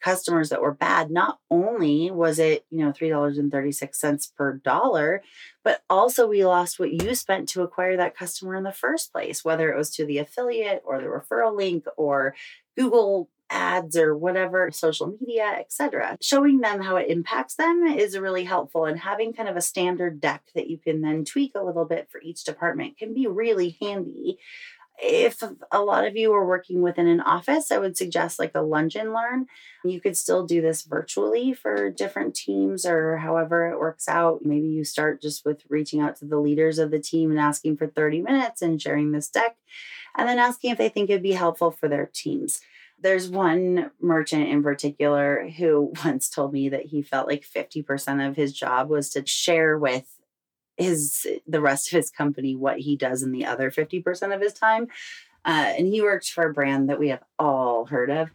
[0.00, 5.22] customers that were bad, not only was it, you know, $3.36 per dollar,
[5.64, 9.46] but also we lost what you spent to acquire that customer in the first place,
[9.46, 12.34] whether it was to the affiliate or the referral link or
[12.76, 16.18] Google ads or whatever, social media, etc.
[16.20, 20.20] Showing them how it impacts them is really helpful and having kind of a standard
[20.20, 23.76] deck that you can then tweak a little bit for each department can be really
[23.80, 24.38] handy.
[25.00, 28.62] If a lot of you are working within an office, I would suggest like a
[28.62, 29.46] lunch and learn.
[29.84, 34.44] You could still do this virtually for different teams or however it works out.
[34.44, 37.76] Maybe you start just with reaching out to the leaders of the team and asking
[37.76, 39.56] for 30 minutes and sharing this deck,
[40.16, 42.60] and then asking if they think it'd be helpful for their teams.
[43.00, 48.36] There's one merchant in particular who once told me that he felt like 50% of
[48.36, 50.18] his job was to share with
[50.76, 54.52] his the rest of his company what he does in the other 50% of his
[54.52, 54.86] time.
[55.44, 58.30] Uh, and he worked for a brand that we have all heard of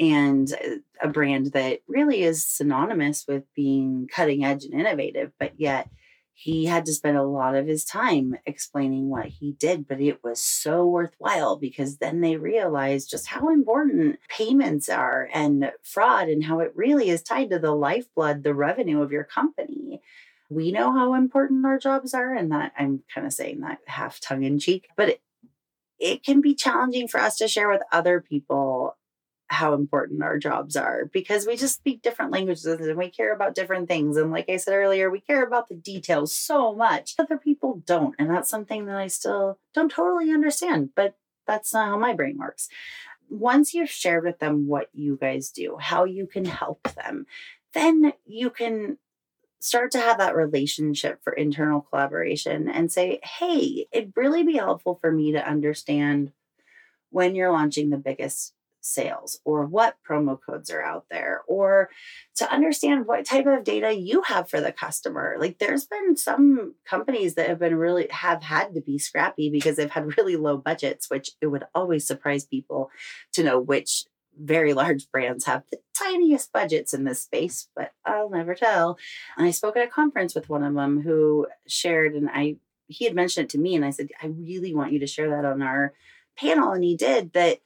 [0.00, 0.54] and
[1.02, 5.88] a brand that really is synonymous with being cutting edge and innovative, but yet
[6.40, 10.22] he had to spend a lot of his time explaining what he did, but it
[10.22, 16.44] was so worthwhile because then they realized just how important payments are and fraud and
[16.44, 20.00] how it really is tied to the lifeblood, the revenue of your company.
[20.48, 24.20] We know how important our jobs are, and that I'm kind of saying that half
[24.20, 25.20] tongue in cheek, but it,
[25.98, 28.96] it can be challenging for us to share with other people
[29.48, 33.54] how important our jobs are because we just speak different languages and we care about
[33.54, 34.16] different things.
[34.16, 37.14] And like I said earlier, we care about the details so much.
[37.18, 38.14] Other people don't.
[38.18, 42.36] And that's something that I still don't totally understand, but that's not how my brain
[42.38, 42.68] works.
[43.30, 47.26] Once you've shared with them what you guys do, how you can help them,
[47.72, 48.98] then you can
[49.60, 54.98] start to have that relationship for internal collaboration and say, hey, it'd really be helpful
[55.00, 56.32] for me to understand
[57.10, 61.90] when you're launching the biggest sales or what promo codes are out there or
[62.36, 65.36] to understand what type of data you have for the customer.
[65.38, 69.76] Like there's been some companies that have been really have had to be scrappy because
[69.76, 72.90] they've had really low budgets which it would always surprise people
[73.32, 74.04] to know which
[74.40, 78.96] very large brands have the tiniest budgets in this space but i'll never tell.
[79.36, 83.04] And i spoke at a conference with one of them who shared and i he
[83.04, 85.44] had mentioned it to me and i said i really want you to share that
[85.44, 85.92] on our
[86.36, 87.58] panel and he did that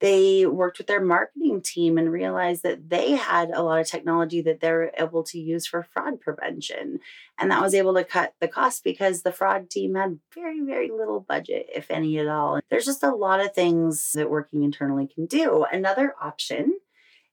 [0.00, 4.40] they worked with their marketing team and realized that they had a lot of technology
[4.42, 7.00] that they're able to use for fraud prevention.
[7.38, 10.90] And that was able to cut the cost because the fraud team had very, very
[10.90, 12.60] little budget, if any at all.
[12.70, 15.66] There's just a lot of things that working internally can do.
[15.70, 16.78] Another option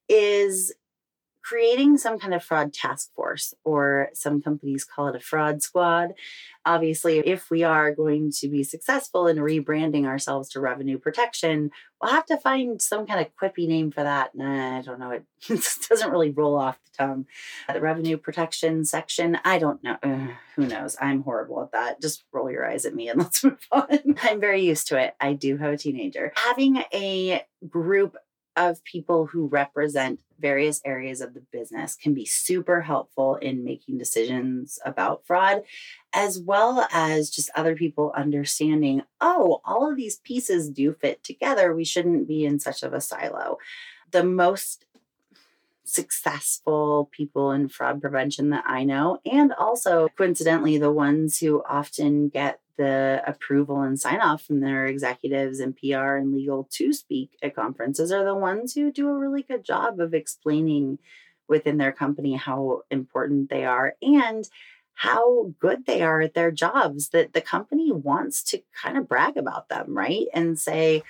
[0.10, 0.74] is
[1.48, 6.14] creating some kind of fraud task force, or some companies call it a fraud squad.
[6.66, 12.12] Obviously, if we are going to be successful in rebranding ourselves to revenue protection, we'll
[12.12, 14.36] have to find some kind of quippy name for that.
[14.36, 15.12] Nah, I don't know.
[15.12, 15.24] It,
[15.90, 17.26] doesn't really roll off the tongue.
[17.72, 19.98] The revenue protection section, I don't know.
[20.04, 20.98] Ugh, who knows?
[21.00, 22.02] I'm horrible at that.
[22.02, 24.16] Just roll your eyes at me and let's move on.
[24.22, 25.16] I'm very used to it.
[25.22, 26.34] I do have a teenager.
[26.36, 28.18] Having a group
[28.58, 33.98] of people who represent various areas of the business can be super helpful in making
[33.98, 35.64] decisions about fraud,
[36.14, 41.74] as well as just other people understanding, oh, all of these pieces do fit together.
[41.74, 43.58] We shouldn't be in such of a silo.
[44.12, 44.86] The most
[45.84, 52.30] successful people in fraud prevention that I know, and also coincidentally, the ones who often
[52.30, 57.32] get the approval and sign off from their executives and PR and legal to speak
[57.42, 61.00] at conferences are the ones who do a really good job of explaining
[61.48, 64.50] within their company how important they are and
[64.94, 69.38] how good they are at their jobs that the company wants to kind of brag
[69.38, 70.26] about them, right?
[70.34, 71.04] And say,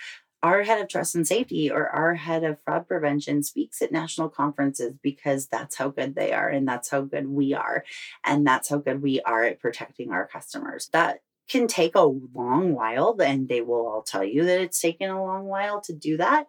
[0.43, 4.29] our head of trust and safety or our head of fraud prevention speaks at national
[4.29, 7.83] conferences because that's how good they are and that's how good we are
[8.23, 12.73] and that's how good we are at protecting our customers that can take a long
[12.73, 16.17] while and they will all tell you that it's taken a long while to do
[16.17, 16.47] that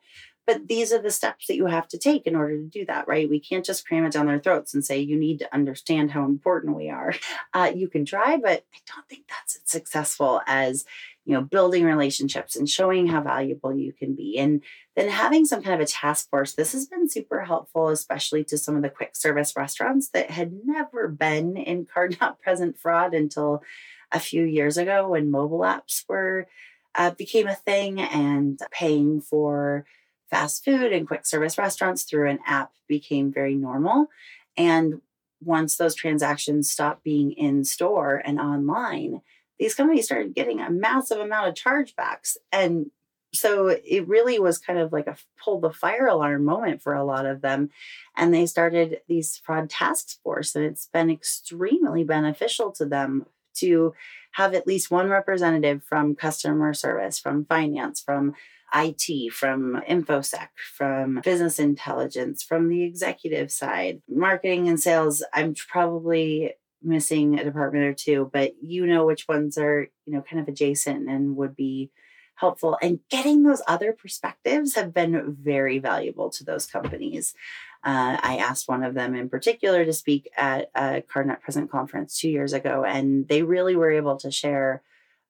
[0.48, 3.06] but these are the steps that you have to take in order to do that
[3.06, 3.28] right?
[3.28, 6.24] We can't just cram it down their throats and say you need to understand how
[6.24, 7.14] important we are.
[7.54, 10.84] Uh, you can try but i don't think that's as successful as
[11.24, 14.62] you know building relationships and showing how valuable you can be and
[14.96, 16.54] then having some kind of a task force.
[16.54, 20.52] This has been super helpful especially to some of the quick service restaurants that had
[20.64, 23.62] never been in card not present fraud until
[24.12, 26.46] a few years ago when mobile apps were
[26.94, 29.84] uh, became a thing and paying for
[30.30, 34.08] fast food and quick service restaurants through an app became very normal.
[34.56, 35.00] And
[35.40, 39.20] once those transactions stopped being in store and online
[39.58, 42.36] these companies started getting a massive amount of chargebacks.
[42.52, 42.90] And
[43.34, 47.04] so it really was kind of like a pull the fire alarm moment for a
[47.04, 47.70] lot of them.
[48.16, 53.26] And they started these fraud task force and it's been extremely beneficial to them
[53.60, 53.94] to
[54.32, 58.34] have at least one representative from customer service, from finance, from
[58.74, 65.24] IT, from InfoSec, from business intelligence, from the executive side, marketing and sales.
[65.32, 70.22] I'm probably missing a department or two, but you know which ones are, you know,
[70.22, 71.90] kind of adjacent and would be
[72.36, 72.78] helpful.
[72.80, 77.34] And getting those other perspectives have been very valuable to those companies.
[77.84, 81.70] Uh, I asked one of them in particular to speak at a Card Not Present
[81.70, 84.82] conference two years ago, and they really were able to share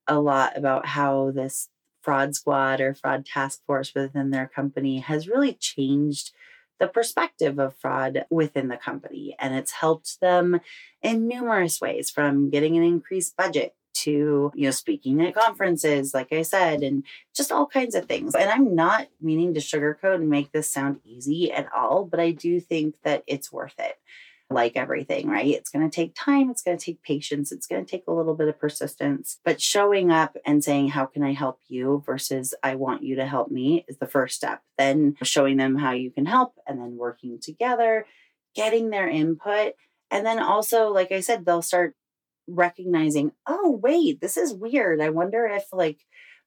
[0.06, 1.68] a lot about how this
[2.00, 6.32] fraud squad or fraud task force within their company has really changed
[6.80, 9.36] the perspective of fraud within the company.
[9.38, 10.60] And it's helped them
[11.02, 16.32] in numerous ways from getting an increased budget to, you know, speaking at conferences, like
[16.32, 18.34] I said, and just all kinds of things.
[18.34, 22.30] And I'm not meaning to sugarcoat and make this sound easy at all, but I
[22.30, 23.98] do think that it's worth it.
[24.50, 25.46] Like everything, right?
[25.46, 26.48] It's going to take time.
[26.48, 27.52] It's going to take patience.
[27.52, 29.38] It's going to take a little bit of persistence.
[29.44, 32.02] But showing up and saying, How can I help you?
[32.06, 34.62] versus I want you to help me is the first step.
[34.78, 38.06] Then showing them how you can help and then working together,
[38.54, 39.74] getting their input.
[40.10, 41.94] And then also, like I said, they'll start
[42.48, 45.00] recognizing, oh, wait, this is weird.
[45.00, 46.00] I wonder if like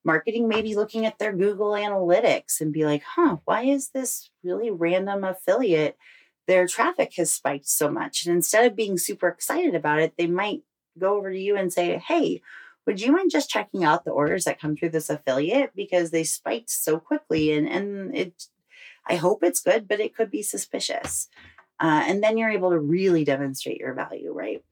[0.03, 4.29] marketing may be looking at their Google Analytics and be like, huh, why is this
[4.43, 5.97] really random affiliate?
[6.47, 8.25] Their traffic has spiked so much.
[8.25, 10.63] And instead of being super excited about it, they might
[10.97, 12.41] go over to you and say, hey,
[12.85, 16.23] would you mind just checking out the orders that come through this affiliate because they
[16.23, 18.43] spiked so quickly and and it
[19.07, 21.27] i hope it's good but it could be suspicious
[21.79, 24.63] uh, and then you're able to really demonstrate your value right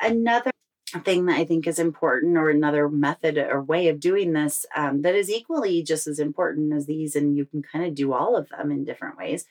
[0.00, 0.50] another
[0.90, 5.02] thing that I think is important, or another method or way of doing this um,
[5.02, 8.36] that is equally just as important as these, and you can kind of do all
[8.36, 9.46] of them in different ways,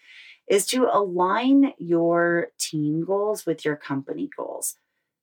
[0.48, 4.76] is to align your team goals with your company goals.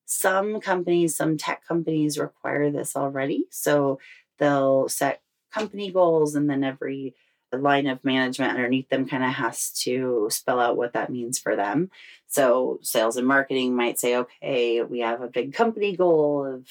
[0.07, 3.47] Some companies, some tech companies require this already.
[3.51, 3.99] So
[4.39, 7.15] they'll set company goals, and then every
[7.53, 11.57] line of management underneath them kind of has to spell out what that means for
[11.57, 11.91] them.
[12.27, 16.67] So, sales and marketing might say, okay, we have a big company goal of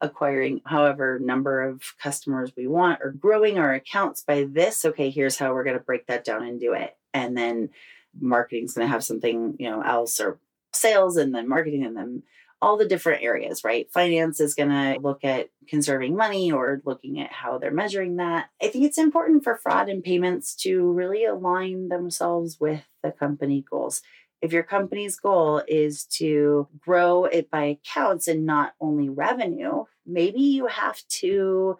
[0.00, 4.84] acquiring however number of customers we want or growing our accounts by this.
[4.84, 6.96] Okay, here's how we're going to break that down and do it.
[7.12, 7.70] And then
[8.18, 10.38] marketing's going to have something, you know, else or
[10.72, 12.22] sales and then marketing and then
[12.62, 13.90] all the different areas, right?
[13.90, 18.50] Finance is going to look at conserving money or looking at how they're measuring that.
[18.62, 23.64] I think it's important for fraud and payments to really align themselves with the company
[23.70, 24.02] goals.
[24.42, 30.40] if your company's goal is to grow it by accounts and not only revenue, maybe
[30.40, 31.76] you have to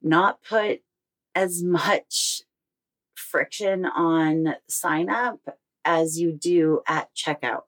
[0.00, 0.80] not put
[1.34, 2.42] as much
[3.14, 5.40] friction on sign up
[5.84, 7.62] as you do at checkout.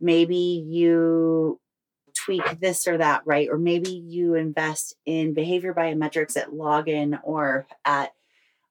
[0.00, 1.60] Maybe you
[2.24, 3.48] tweak this or that, right?
[3.50, 8.12] Or maybe you invest in behavior biometrics at login or at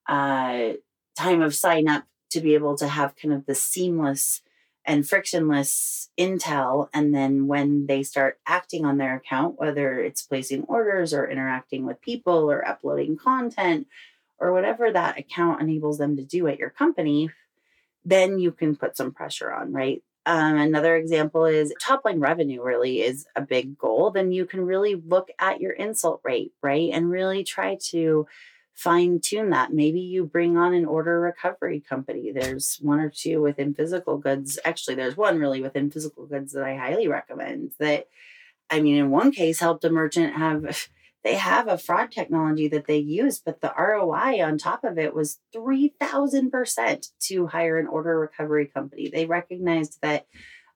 [0.07, 0.73] uh,
[1.17, 4.41] time of sign up to be able to have kind of the seamless
[4.85, 6.89] and frictionless intel.
[6.93, 11.85] And then when they start acting on their account, whether it's placing orders or interacting
[11.85, 13.87] with people or uploading content
[14.39, 17.29] or whatever that account enables them to do at your company,
[18.03, 20.01] then you can put some pressure on, right?
[20.25, 24.11] Um, another example is top line revenue really is a big goal.
[24.11, 26.91] Then you can really look at your insult rate, right?
[26.93, 28.27] And really try to
[28.73, 29.73] fine tune that.
[29.73, 32.31] Maybe you bring on an order recovery company.
[32.31, 34.59] There's one or two within physical goods.
[34.63, 38.07] Actually, there's one really within physical goods that I highly recommend that,
[38.69, 40.87] I mean, in one case, helped a merchant have.
[41.23, 45.13] They have a fraud technology that they use, but the ROI on top of it
[45.13, 49.09] was 3000% to hire an order recovery company.
[49.09, 50.25] They recognized that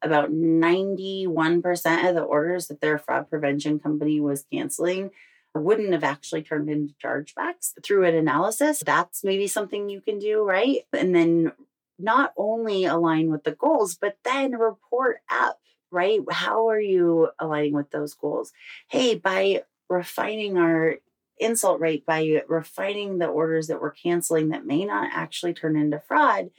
[0.02, 5.12] about 91% of the orders that their fraud prevention company was canceling
[5.56, 8.84] wouldn't have actually turned into chargebacks through an analysis.
[8.86, 10.82] That's maybe something you can do, right?
[10.94, 11.54] And then
[11.98, 15.60] not only align with the goals, but then report up,
[15.92, 16.20] right?
[16.30, 18.52] How are you aligning with those goals?
[18.90, 20.96] Hey, by refining our
[21.38, 26.02] insult rate, by refining the orders that we're canceling that may not actually turn into
[26.08, 26.50] fraud,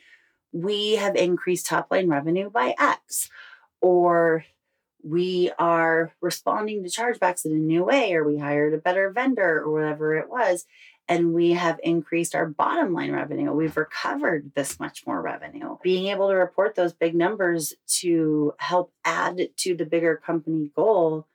[0.52, 3.30] we have increased top line revenue by X.
[3.80, 4.44] Or
[5.02, 9.60] we are responding to chargebacks in a new way, or we hired a better vendor,
[9.60, 10.66] or whatever it was,
[11.08, 13.52] and we have increased our bottom line revenue.
[13.52, 15.76] We've recovered this much more revenue.
[15.82, 21.26] Being able to report those big numbers to help add to the bigger company goal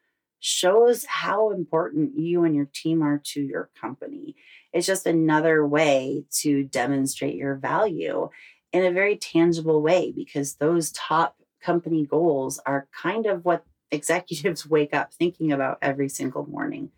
[0.41, 4.35] shows how important you and your team are to your company.
[4.73, 8.29] It's just another way to demonstrate your value
[8.73, 14.67] in a very tangible way because those top company goals are kind of what executives
[14.67, 16.89] wake up thinking about every single morning.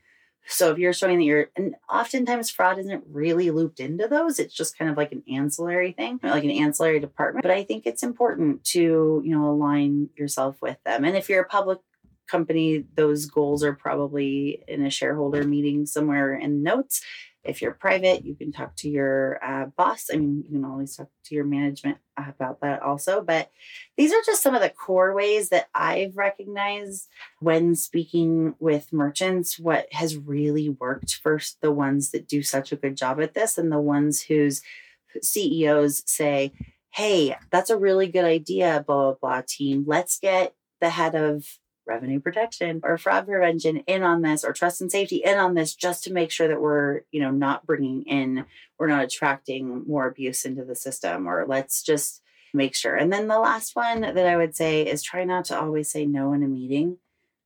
[0.46, 4.54] So if you're showing that you're, and oftentimes fraud isn't really looped into those, it's
[4.54, 7.44] just kind of like an ancillary thing, like an ancillary department.
[7.44, 11.06] But I think it's important to, you know, align yourself with them.
[11.06, 11.80] And if you're a public
[12.34, 17.02] company, those goals are probably in a shareholder meeting somewhere in notes
[17.44, 20.08] if you're private, you can talk to your uh, boss.
[20.12, 23.22] I mean, you can always talk to your management about that also.
[23.22, 23.52] But
[23.98, 27.10] these are just some of the core ways that I've recognized
[27.40, 32.78] when speaking with merchants what has really worked for the ones that do such a
[32.78, 34.62] good job at this and the ones whose
[35.22, 36.54] CEOs say,
[36.92, 39.84] hey, that's a really good idea, blah, blah, blah, team.
[39.86, 41.46] Let's get the head of
[41.86, 45.76] revenue protection or fraud prevention in on this or trust and safety in on this
[45.76, 48.46] just to make sure that we're you know not bringing in
[48.80, 52.22] we're not attracting more abuse into the system or let's just
[52.54, 52.96] make sure.
[52.96, 56.06] And then the last one that i would say is try not to always say
[56.06, 56.98] no in a meeting.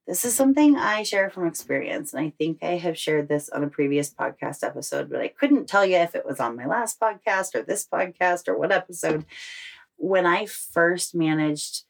[0.05, 3.63] This is something i share from experience and i think i have shared this on
[3.63, 6.97] a previous podcast episode but i couldn't tell you if it was on my last
[6.99, 9.25] podcast or this podcast or what episode.
[9.97, 11.83] When i first managed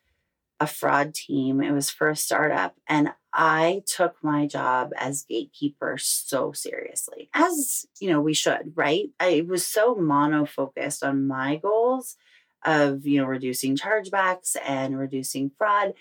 [0.59, 1.61] a fraud team.
[1.61, 2.75] It was for a startup.
[2.87, 9.09] And I took my job as gatekeeper so seriously, as you know, we should, right?
[9.19, 12.17] I was so mono focused on my goals
[12.65, 15.93] of, you know, reducing chargebacks and reducing fraud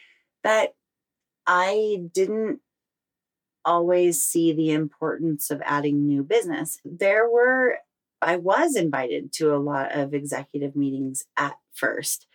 [0.42, 0.74] that
[1.46, 2.60] I didn't
[3.64, 6.78] always see the importance of adding new business.
[6.84, 7.78] There were,
[8.22, 12.26] I was invited to a lot of executive meetings at first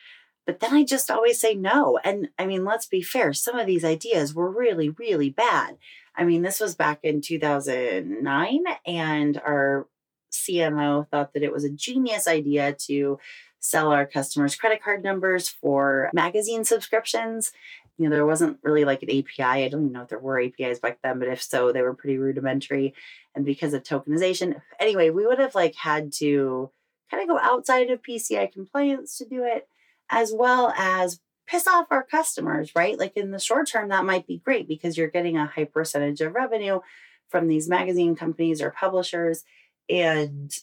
[0.45, 1.99] but then I just always say no.
[2.03, 5.77] And I mean, let's be fair, some of these ideas were really, really bad.
[6.15, 9.87] I mean, this was back in 2009, and our
[10.31, 13.19] CMO thought that it was a genius idea to
[13.59, 17.51] sell our customers credit card numbers for magazine subscriptions.
[17.97, 19.65] You know, there wasn't really like an API.
[19.65, 21.93] I don't even know if there were APIs back then, but if so, they were
[21.93, 22.95] pretty rudimentary.
[23.35, 26.71] And because of tokenization, anyway, we would have like had to
[27.11, 29.67] kind of go outside of PCI compliance to do it
[30.11, 32.99] as well as piss off our customers, right?
[32.99, 36.21] Like in the short term, that might be great because you're getting a high percentage
[36.21, 36.81] of revenue
[37.29, 39.43] from these magazine companies or publishers
[39.89, 40.53] and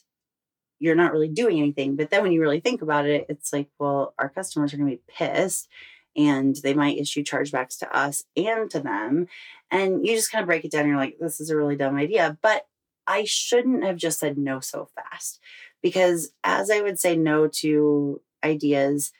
[0.79, 1.95] you're not really doing anything.
[1.95, 4.89] But then when you really think about it, it's like, well, our customers are going
[4.89, 5.67] to be pissed
[6.15, 9.27] and they might issue chargebacks to us and to them.
[9.69, 10.87] And you just kind of break it down.
[10.87, 12.37] You're like, this is a really dumb idea.
[12.41, 12.65] But
[13.05, 15.39] I shouldn't have just said no so fast
[15.81, 19.11] because as I would say no to ideas,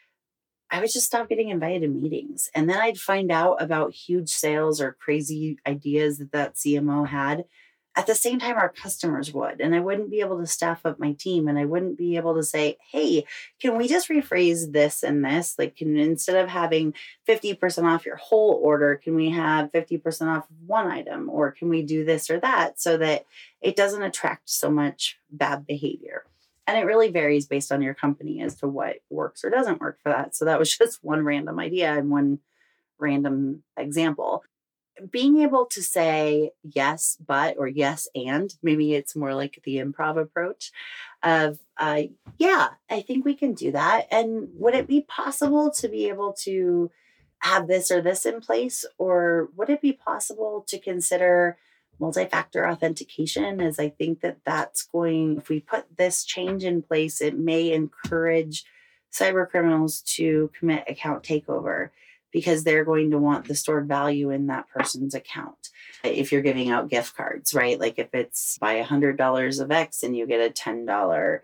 [0.71, 2.49] I would just stop getting invited to meetings.
[2.53, 7.45] And then I'd find out about huge sales or crazy ideas that that CMO had
[7.95, 9.59] at the same time our customers would.
[9.59, 12.35] And I wouldn't be able to staff up my team and I wouldn't be able
[12.35, 13.25] to say, hey,
[13.59, 15.55] can we just rephrase this and this?
[15.57, 16.93] Like, can instead of having
[17.27, 21.29] 50% off your whole order, can we have 50% off one item?
[21.29, 23.25] Or can we do this or that so that
[23.59, 26.23] it doesn't attract so much bad behavior?
[26.69, 29.97] And it really varies based on your company as to what works or doesn't work
[30.03, 30.35] for that.
[30.35, 32.39] So that was just one random idea and one
[32.99, 34.43] random example.
[35.09, 40.21] Being able to say yes, but, or yes, and maybe it's more like the improv
[40.21, 40.71] approach
[41.23, 42.03] of, uh,
[42.37, 44.05] yeah, I think we can do that.
[44.11, 46.91] And would it be possible to be able to
[47.39, 48.85] have this or this in place?
[48.99, 51.57] Or would it be possible to consider
[51.99, 57.21] multi-factor authentication is I think that that's going if we put this change in place
[57.21, 58.63] it may encourage
[59.11, 61.89] cyber criminals to commit account takeover
[62.31, 65.69] because they're going to want the stored value in that person's account.
[66.03, 67.79] If you're giving out gift cards, right?
[67.79, 71.39] Like if it's buy $100 of X and you get a $10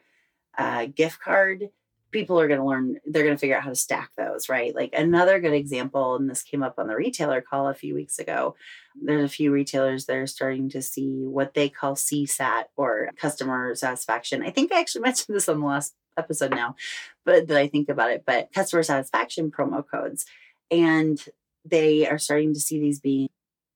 [0.58, 1.70] uh, gift card,
[2.16, 4.74] people are going to learn, they're going to figure out how to stack those, right?
[4.74, 8.20] Like another good example, and this came up on the retailer call a few weeks
[8.20, 8.55] ago.
[8.95, 13.76] There's a few retailers that are starting to see what they call CSAT or customer
[13.76, 14.43] satisfaction.
[14.43, 16.78] I think I actually mentioned this on the last episode now,
[17.26, 20.26] but that I think about it, but customer satisfaction promo codes.
[20.72, 21.22] And
[21.66, 23.28] they are starting to see these being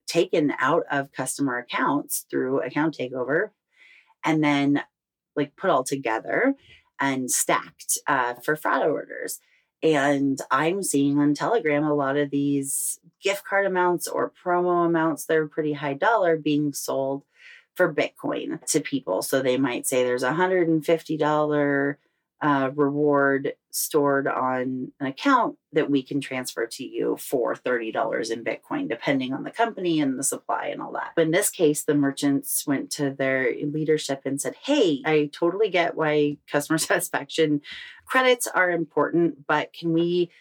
[0.07, 3.49] taken out of customer accounts through account takeover
[4.23, 4.81] and then
[5.35, 6.55] like put all together
[6.99, 9.39] and stacked uh, for fraud orders.
[9.81, 15.25] And I'm seeing on Telegram a lot of these gift card amounts or promo amounts,
[15.25, 17.23] they're pretty high dollar being sold
[17.75, 19.21] for Bitcoin to people.
[19.21, 21.95] So they might say there's a $150
[22.41, 28.43] uh, reward stored on an account that we can transfer to you for $30 in
[28.43, 31.21] Bitcoin, depending on the company and the supply and all that.
[31.21, 35.95] In this case, the merchants went to their leadership and said, Hey, I totally get
[35.95, 37.61] why customer satisfaction
[38.05, 40.31] credits are important, but can we?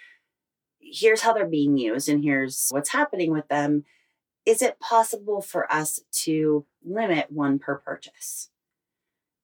[0.81, 3.85] Here's how they're being used, and here's what's happening with them.
[4.47, 8.49] Is it possible for us to limit one per purchase?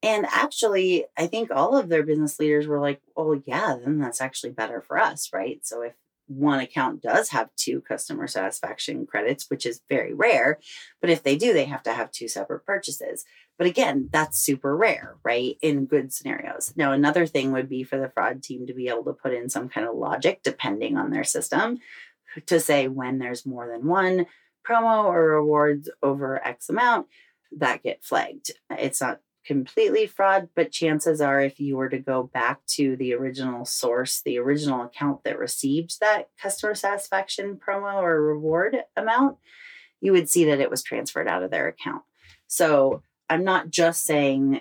[0.05, 4.21] And actually, I think all of their business leaders were like, well, yeah, then that's
[4.21, 5.65] actually better for us, right?
[5.65, 5.95] So if
[6.27, 10.59] one account does have two customer satisfaction credits, which is very rare,
[11.01, 13.25] but if they do, they have to have two separate purchases.
[13.57, 15.57] But again, that's super rare, right?
[15.63, 16.75] In good scenarios.
[16.77, 19.49] Now, another thing would be for the fraud team to be able to put in
[19.49, 21.79] some kind of logic depending on their system
[22.45, 24.27] to say when there's more than one
[24.69, 27.07] promo or rewards over X amount
[27.57, 28.51] that get flagged.
[28.71, 33.13] It's not completely fraud, but chances are, if you were to go back to the
[33.15, 39.39] original source, the original account that received that customer satisfaction promo or reward amount,
[40.01, 42.03] you would see that it was transferred out of their account.
[42.47, 44.61] So I'm not just saying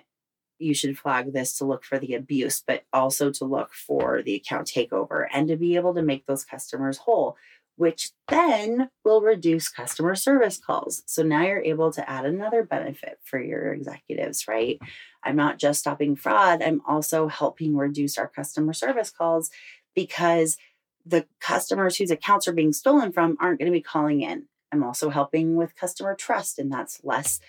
[0.60, 4.36] you should flag this to look for the abuse, but also to look for the
[4.36, 7.36] account takeover and to be able to make those customers whole
[7.76, 11.03] which then will reduce customer service calls.
[11.05, 14.80] So now you're able to add another benefit for your executives, right?
[15.24, 19.49] I'm not just stopping fraud, I'm also helping reduce our customer service calls
[19.95, 20.57] because
[21.05, 24.45] the customers whose accounts are being stolen from aren't going to be calling in.
[24.71, 27.39] I'm also helping with customer trust, and that's less.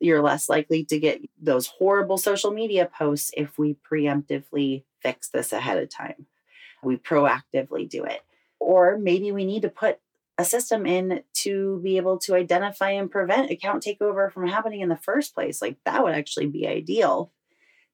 [0.00, 5.52] You're less likely to get those horrible social media posts if we preemptively fix this
[5.52, 6.26] ahead of time.
[6.82, 8.22] We proactively do it.
[8.70, 9.98] Or maybe we need to put
[10.38, 14.88] a system in to be able to identify and prevent account takeover from happening in
[14.88, 15.60] the first place.
[15.60, 17.32] Like that would actually be ideal.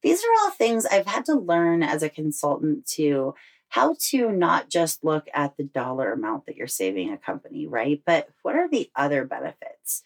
[0.03, 3.35] These are all things I've had to learn as a consultant to
[3.69, 8.03] how to not just look at the dollar amount that you're saving a company, right?
[8.05, 10.03] But what are the other benefits?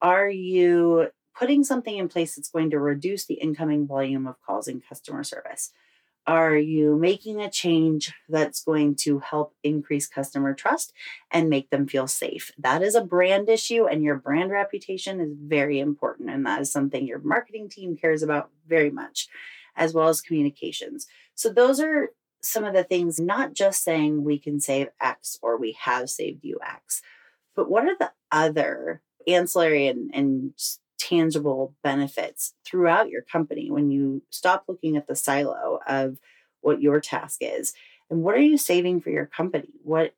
[0.00, 4.68] Are you putting something in place that's going to reduce the incoming volume of calls
[4.68, 5.72] in customer service?
[6.26, 10.92] Are you making a change that's going to help increase customer trust
[11.30, 12.52] and make them feel safe?
[12.56, 16.30] That is a brand issue, and your brand reputation is very important.
[16.30, 19.28] And that is something your marketing team cares about very much,
[19.76, 21.08] as well as communications.
[21.34, 22.10] So, those are
[22.40, 26.44] some of the things, not just saying we can save X or we have saved
[26.44, 27.02] you X,
[27.56, 30.52] but what are the other ancillary and, and
[31.02, 36.18] tangible benefits throughout your company when you stop looking at the silo of
[36.60, 37.72] what your task is?
[38.08, 39.68] And what are you saving for your company?
[39.82, 40.14] What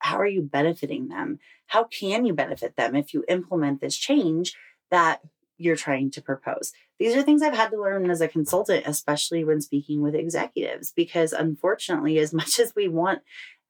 [0.00, 1.40] how are you benefiting them?
[1.66, 4.54] How can you benefit them if you implement this change
[4.92, 5.20] that
[5.56, 6.72] you're trying to propose?
[7.00, 10.92] These are things i've had to learn as a consultant especially when speaking with executives
[10.94, 13.20] because unfortunately as much as we want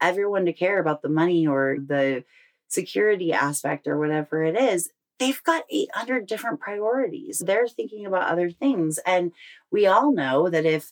[0.00, 2.24] everyone to care about the money or the
[2.68, 7.38] security aspect or whatever it is, they've got 800 different priorities.
[7.38, 8.98] They're thinking about other things.
[9.04, 9.32] And
[9.70, 10.90] we all know that if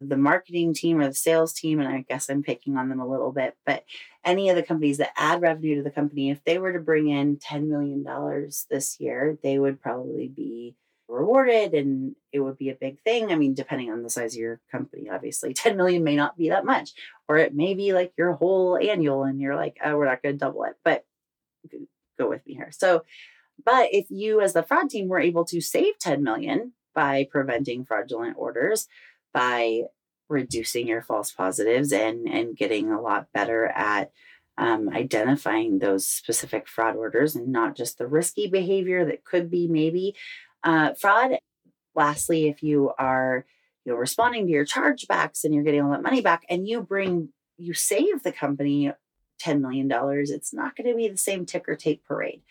[0.00, 3.08] the marketing team or the sales team, and I guess I'm picking on them a
[3.08, 3.84] little bit, but
[4.24, 7.08] any of the companies that add revenue to the company, if they were to bring
[7.08, 8.04] in $10 million
[8.70, 10.74] this year, they would probably be
[11.08, 13.30] rewarded and it would be a big thing.
[13.30, 16.50] I mean, depending on the size of your company, obviously 10 million may not be
[16.50, 16.92] that much,
[17.28, 20.34] or it may be like your whole annual and you're like, oh, we're not going
[20.34, 21.04] to double it, but
[22.18, 22.70] go with me here.
[22.70, 23.04] So,
[23.64, 27.84] but if you as the fraud team were able to save 10 million by preventing
[27.84, 28.88] fraudulent orders,
[29.32, 29.82] by
[30.28, 34.10] reducing your false positives and and getting a lot better at
[34.58, 39.68] um, identifying those specific fraud orders and not just the risky behavior that could be
[39.68, 40.16] maybe
[40.64, 41.32] uh, fraud.
[41.94, 43.44] Lastly, if you are
[43.84, 46.80] you know responding to your chargebacks and you're getting all that money back and you
[46.80, 47.28] bring
[47.58, 48.92] you save the company
[49.42, 52.42] $10 million, it's not going to be the same ticker tape parade.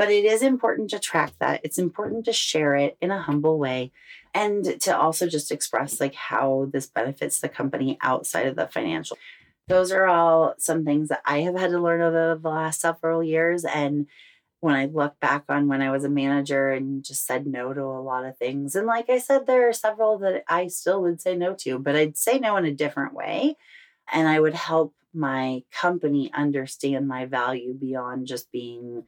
[0.00, 1.60] But it is important to track that.
[1.62, 3.92] It's important to share it in a humble way
[4.32, 9.18] and to also just express like how this benefits the company outside of the financial.
[9.68, 13.22] Those are all some things that I have had to learn over the last several
[13.22, 13.66] years.
[13.66, 14.06] And
[14.60, 17.82] when I look back on when I was a manager and just said no to
[17.82, 18.74] a lot of things.
[18.74, 21.94] And like I said, there are several that I still would say no to, but
[21.94, 23.54] I'd say no in a different way.
[24.10, 29.04] And I would help my company understand my value beyond just being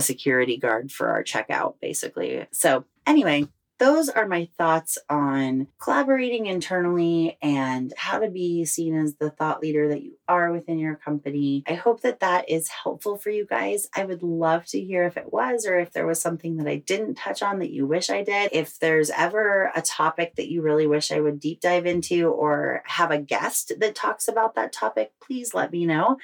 [0.00, 2.46] security guard for our checkout, basically.
[2.52, 3.46] So, anyway,
[3.80, 9.62] those are my thoughts on collaborating internally and how to be seen as the thought
[9.62, 11.64] leader that you are within your company.
[11.66, 13.88] I hope that that is helpful for you guys.
[13.96, 16.76] I would love to hear if it was or if there was something that I
[16.76, 18.50] didn't touch on that you wish I did.
[18.52, 22.82] If there's ever a topic that you really wish I would deep dive into or
[22.84, 26.18] have a guest that talks about that topic, please let me know.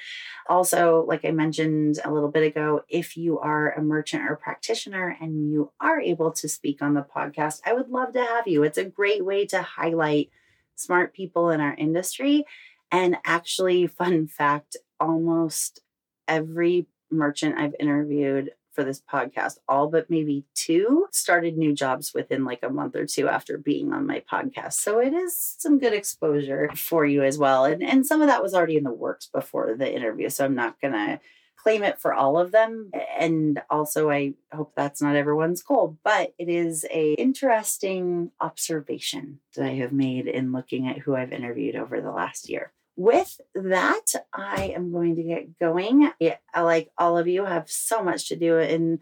[0.47, 5.17] Also, like I mentioned a little bit ago, if you are a merchant or practitioner
[5.19, 8.47] and you are able to speak on the podcast, podcast, I would love to have
[8.47, 8.63] you.
[8.63, 10.29] It's a great way to highlight
[10.75, 12.45] smart people in our industry.
[12.91, 15.81] And actually, fun fact almost
[16.27, 22.45] every merchant I've interviewed for this podcast, all but maybe two started new jobs within
[22.45, 24.73] like a month or two after being on my podcast.
[24.73, 27.65] So it is some good exposure for you as well.
[27.65, 30.29] And, and some of that was already in the works before the interview.
[30.29, 31.19] So I'm not going to
[31.67, 32.89] claim it for all of them
[33.19, 39.65] and also i hope that's not everyone's goal but it is a interesting observation that
[39.65, 42.71] i have made in looking at who i've interviewed over the last year.
[42.95, 46.09] With that i am going to get going.
[46.21, 49.01] Yeah, like all of you have so much to do in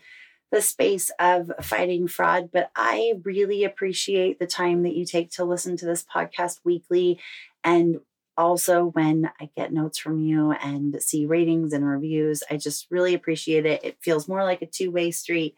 [0.52, 5.46] the space of fighting fraud, but I really appreciate the time that you take to
[5.46, 7.20] listen to this podcast weekly
[7.64, 8.00] and
[8.38, 12.44] also when I get notes from you and see ratings and reviews.
[12.50, 13.84] I just really appreciate it.
[13.84, 15.56] It feels more like a two way street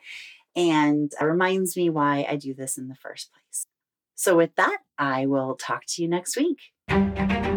[0.55, 3.65] and it reminds me why I do this in the first place.
[4.15, 7.56] So, with that, I will talk to you next week.